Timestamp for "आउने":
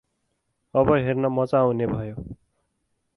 1.59-1.87